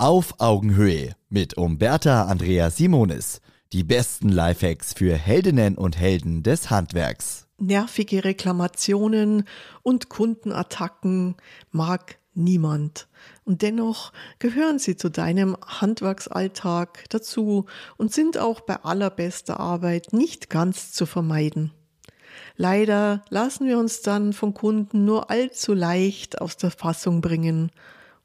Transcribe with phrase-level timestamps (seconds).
[0.00, 3.40] Auf Augenhöhe mit Umberta Andrea Simonis.
[3.72, 7.48] Die besten Lifehacks für Heldinnen und Helden des Handwerks.
[7.58, 9.42] Nervige Reklamationen
[9.82, 11.34] und Kundenattacken
[11.72, 13.08] mag niemand.
[13.42, 20.48] Und dennoch gehören sie zu deinem Handwerksalltag dazu und sind auch bei allerbester Arbeit nicht
[20.48, 21.72] ganz zu vermeiden.
[22.54, 27.72] Leider lassen wir uns dann von Kunden nur allzu leicht aus der Fassung bringen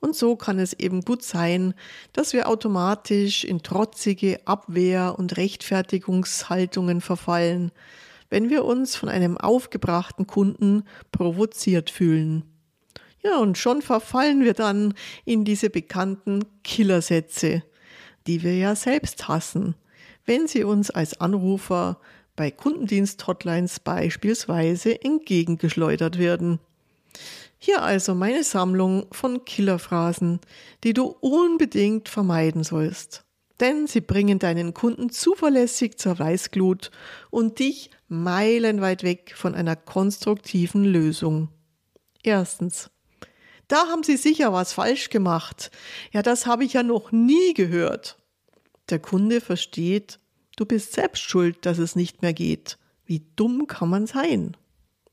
[0.00, 1.74] und so kann es eben gut sein,
[2.12, 7.70] dass wir automatisch in trotzige Abwehr- und Rechtfertigungshaltungen verfallen,
[8.30, 12.44] wenn wir uns von einem aufgebrachten Kunden provoziert fühlen.
[13.22, 14.94] Ja, und schon verfallen wir dann
[15.26, 17.62] in diese bekannten Killersätze,
[18.26, 19.74] die wir ja selbst hassen,
[20.24, 22.00] wenn sie uns als Anrufer
[22.36, 26.58] bei Kundendienst-Hotlines beispielsweise entgegengeschleudert werden.
[27.62, 30.40] Hier also meine Sammlung von Killerphrasen,
[30.82, 33.26] die du unbedingt vermeiden sollst.
[33.60, 36.90] Denn sie bringen deinen Kunden zuverlässig zur Weißglut
[37.28, 41.50] und dich meilenweit weg von einer konstruktiven Lösung.
[42.22, 42.90] Erstens.
[43.68, 45.70] Da haben Sie sicher was falsch gemacht.
[46.12, 48.18] Ja, das habe ich ja noch nie gehört.
[48.88, 50.18] Der Kunde versteht,
[50.56, 52.78] du bist selbst schuld, dass es nicht mehr geht.
[53.04, 54.56] Wie dumm kann man sein?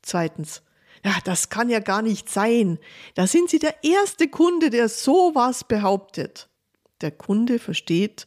[0.00, 0.62] Zweitens
[1.04, 2.78] ja, das kann ja gar nicht sein.
[3.14, 6.48] Da sind Sie der erste Kunde, der sowas behauptet.
[7.00, 8.26] Der Kunde versteht,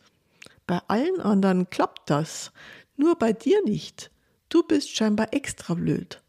[0.66, 2.52] bei allen anderen klappt das,
[2.96, 4.12] nur bei dir nicht.
[4.50, 6.22] Du bist scheinbar extra blöd.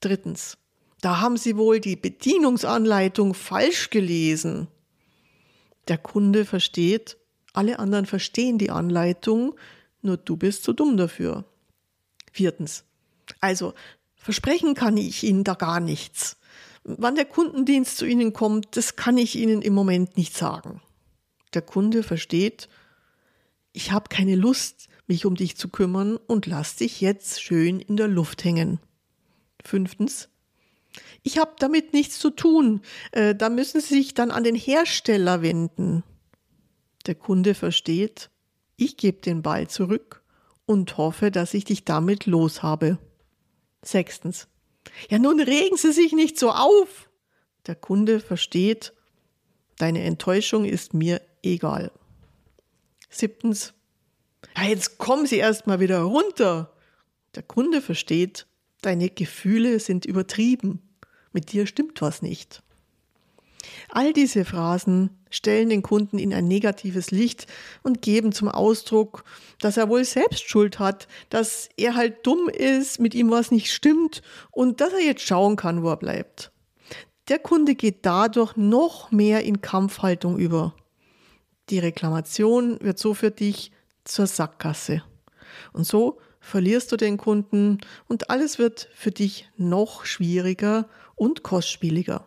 [0.00, 0.58] Drittens,
[1.00, 4.68] da haben Sie wohl die Bedienungsanleitung falsch gelesen.
[5.88, 7.16] Der Kunde versteht,
[7.52, 9.54] alle anderen verstehen die Anleitung,
[10.02, 11.44] nur du bist zu dumm dafür.
[12.32, 12.84] Viertens,
[13.40, 13.72] also
[14.26, 16.36] Versprechen kann ich Ihnen da gar nichts.
[16.82, 20.82] Wann der Kundendienst zu Ihnen kommt, das kann ich Ihnen im Moment nicht sagen.
[21.54, 22.68] Der Kunde versteht,
[23.72, 27.96] ich habe keine Lust, mich um dich zu kümmern und lass dich jetzt schön in
[27.96, 28.80] der Luft hängen.
[29.64, 30.28] Fünftens,
[31.22, 32.80] ich habe damit nichts zu tun,
[33.12, 36.02] äh, da müssen Sie sich dann an den Hersteller wenden.
[37.06, 38.28] Der Kunde versteht,
[38.76, 40.24] ich gebe den Ball zurück
[40.64, 42.98] und hoffe, dass ich dich damit los habe.
[43.86, 44.48] Sechstens.
[45.08, 47.10] Ja, nun regen Sie sich nicht so auf.
[47.66, 48.92] Der Kunde versteht,
[49.78, 51.90] deine Enttäuschung ist mir egal.
[53.08, 53.74] Siebtens.
[54.56, 56.72] Ja, jetzt kommen Sie erst mal wieder runter.
[57.34, 58.46] Der Kunde versteht,
[58.82, 60.82] deine Gefühle sind übertrieben.
[61.32, 62.62] Mit dir stimmt was nicht.
[63.88, 67.46] All diese Phrasen stellen den Kunden in ein negatives Licht
[67.82, 69.24] und geben zum Ausdruck,
[69.60, 73.72] dass er wohl selbst Schuld hat, dass er halt dumm ist, mit ihm was nicht
[73.72, 76.52] stimmt und dass er jetzt schauen kann, wo er bleibt.
[77.28, 80.74] Der Kunde geht dadurch noch mehr in Kampfhaltung über.
[81.70, 83.72] Die Reklamation wird so für dich
[84.04, 85.02] zur Sackgasse.
[85.72, 92.26] Und so verlierst du den Kunden und alles wird für dich noch schwieriger und kostspieliger.